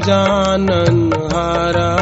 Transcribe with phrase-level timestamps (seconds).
[0.00, 1.96] जानन हारा।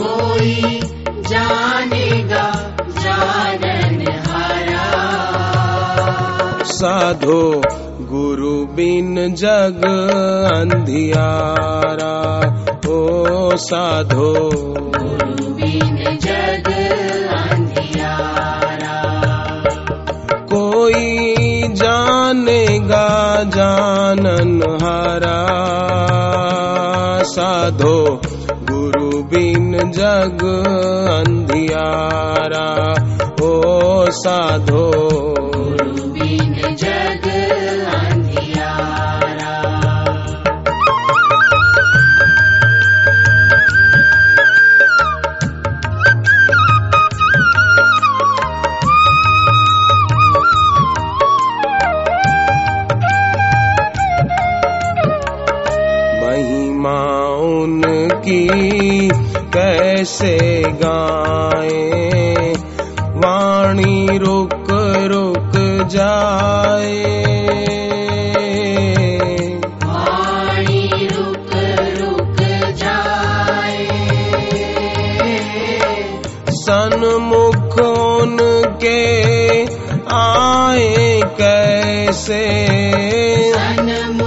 [0.00, 0.80] कोई
[1.18, 2.46] जानेगा
[2.88, 4.86] जानन हारा।
[6.64, 7.62] साधो
[8.00, 9.82] गुरु बिन जग
[10.54, 12.16] अंधियारा।
[12.88, 14.34] ओ साधो
[14.98, 16.68] गुरु बिन जग
[17.50, 19.02] अंधियारा।
[20.52, 21.26] कोई
[21.68, 23.08] जानेगा
[23.42, 24.55] जानन
[27.66, 28.20] साधो।
[28.70, 30.42] गुरु बिन जग
[31.08, 32.94] अंधियारा।
[33.42, 35.25] ओ साधो।
[57.66, 58.48] उनकी
[59.34, 62.00] कैसे गाए?
[63.00, 64.66] वाणी रुक
[65.10, 65.52] रुक
[65.86, 67.04] जाए।
[69.84, 71.50] वाणी रुक
[72.00, 72.36] रुक
[72.70, 73.88] जाए।
[76.50, 79.06] सन्मुख उनके
[80.14, 82.56] आए कैसे?
[83.54, 84.25] सन्मुख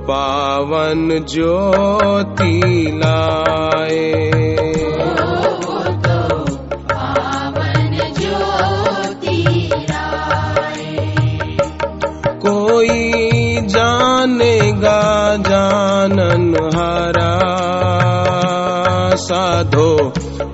[0.10, 2.62] पावन ज्योति
[3.04, 4.69] लाए।
[14.40, 15.00] जानेगा
[15.48, 17.32] जानन हारा
[19.24, 19.90] साधो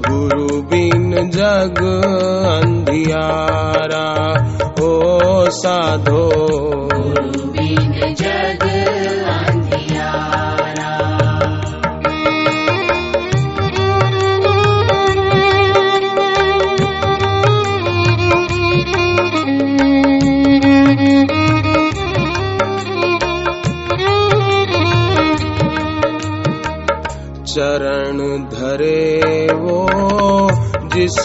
[0.07, 1.81] गुरु बिन जग
[2.53, 4.07] अंधियारा।
[4.81, 4.90] ओ
[5.59, 6.23] साधो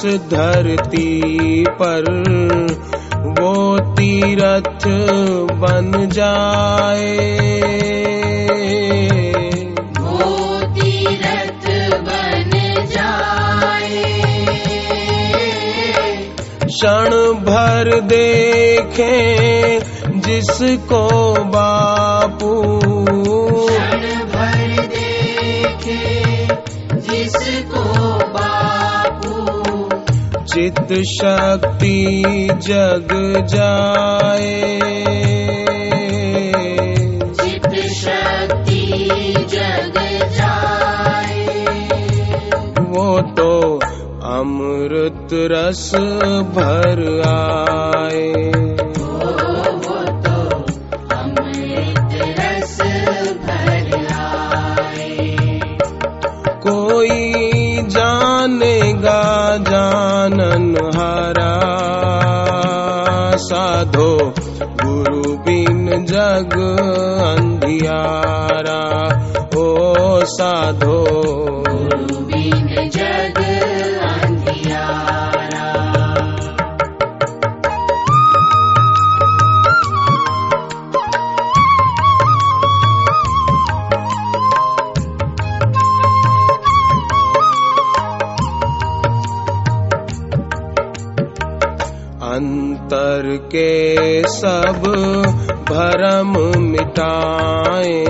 [0.00, 2.04] जिस धरती पर
[3.26, 4.86] वो तीरथ
[5.52, 7.28] बन जाए।
[10.00, 11.66] वो तीरथ
[12.00, 12.50] बन
[12.86, 14.04] जाए।
[16.64, 17.10] क्षण
[17.44, 19.20] भर देखे
[20.18, 22.52] जिसको बापू
[30.70, 32.22] चित शक्ति
[32.52, 33.08] जग
[33.50, 34.80] जाए।
[37.32, 38.86] चित शक्ति
[39.38, 39.94] जग
[40.32, 41.46] जाए।
[42.80, 43.80] वो तो
[44.24, 45.94] अमृत रस
[46.54, 48.69] भर आए।
[64.00, 64.34] साधो
[64.82, 66.54] गुरु बिन जग
[67.26, 68.80] अंधियारा।
[69.56, 69.64] ओ
[70.24, 70.96] साधो।
[71.68, 73.39] गुरु बिन जग
[93.20, 94.82] अंतर के सब
[95.68, 98.04] भरम मिटाए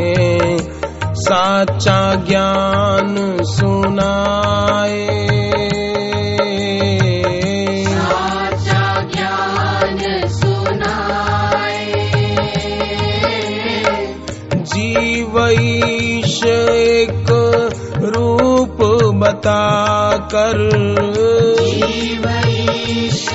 [1.02, 5.06] साचा ज्ञान सुनाए।
[7.84, 12.08] साचा ज्ञान सुनाए।
[14.54, 17.26] जीवईश एक
[18.02, 18.78] रूप
[19.14, 20.70] बता कर।
[21.60, 23.30] जीवईश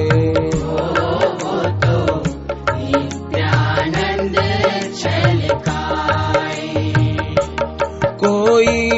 [8.23, 8.89] कोई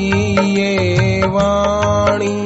[0.62, 2.46] ये वाणी।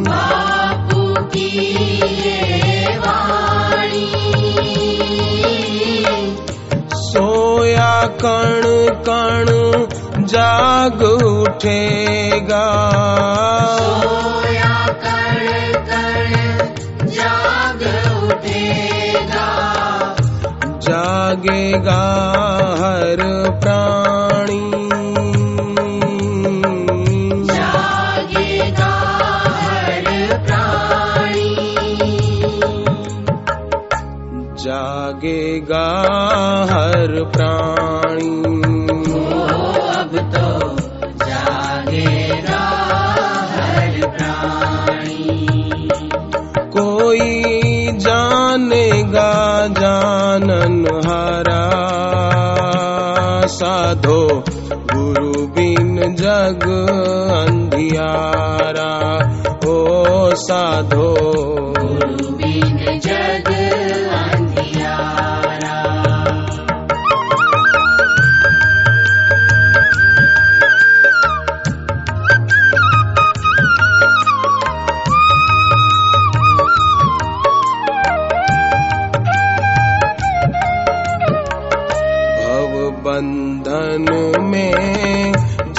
[0.00, 1.48] बापू की
[2.04, 4.12] ये वाणी।
[6.94, 8.60] सोया कण
[9.08, 9.46] कण
[10.24, 12.90] जाग उठेगा।
[21.00, 22.02] जागेगा
[22.80, 24.60] हर प्राणी।
[27.44, 28.92] जागेगा
[29.66, 31.56] हर प्राणी।
[34.64, 35.86] जागेगा
[36.72, 38.60] हर प्राणी।
[39.96, 40.76] अब तो
[41.26, 42.64] जागेगा
[43.56, 45.48] हर प्राणी।
[46.58, 47.42] कोई
[47.92, 48.89] जानेगा
[53.90, 54.18] साधो
[54.90, 56.66] गुरु बिन जग
[57.38, 58.92] अंधियारा
[59.66, 61.49] ओ साधो।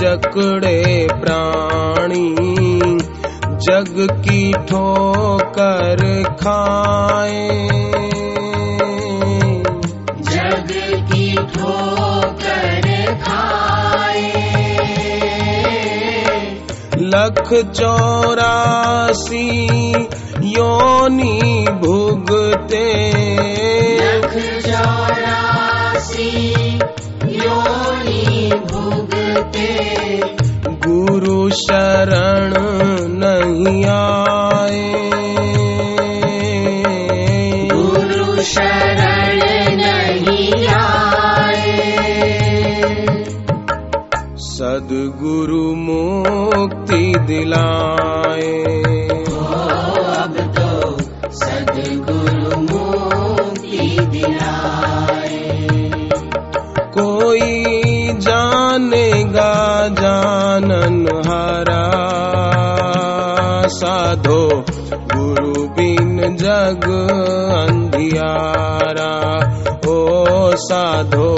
[0.02, 2.36] जकड़े प्राणी
[3.66, 7.50] जग की ठोकर खाए।
[10.22, 10.72] जग
[11.12, 14.32] की ठोकर खाए।
[16.98, 19.68] लख चौरासी
[20.44, 22.86] योनी भुगते।
[23.98, 24.34] लख
[24.66, 26.61] चौरासी
[29.34, 30.22] भुगते
[30.68, 32.54] गुरु शरण
[33.24, 34.94] नहीं आए।
[37.74, 39.40] गुरु शरण
[39.76, 41.88] नहीं आए।
[44.38, 48.81] सदगुरु मुक्ति दिलाए।
[60.52, 61.84] हारा
[63.68, 66.84] साधो गुरु बिन जग
[67.58, 69.14] अंधियारा।
[69.88, 69.96] ओ
[70.56, 71.30] साधो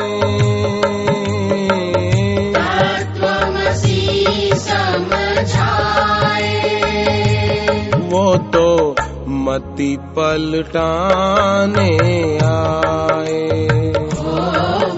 [9.47, 14.01] मति पलटाने आए ओ,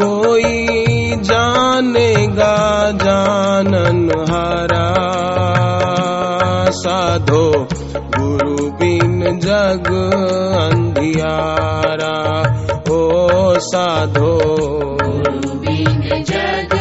[0.00, 0.52] कोई
[1.16, 3.43] जानेगा जान
[8.80, 9.86] बिन जग
[10.60, 12.42] अंधियारा।
[12.90, 13.18] ओ
[13.58, 14.40] साधो
[15.04, 16.78] गुरु बिन जग